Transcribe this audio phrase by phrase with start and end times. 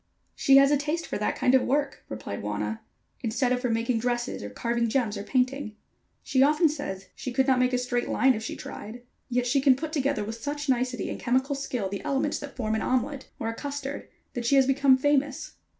[0.33, 2.79] "She has a taste for that kind of work," replied Wauna,
[3.21, 5.75] "instead of for making dresses, or carving gems, or painting.
[6.23, 9.61] She often says she could not make a straight line if she tried, yet she
[9.61, 13.29] can put together with such nicety and chemical skill the elements that form an omelette
[13.37, 15.51] or a custard, that she has become famous.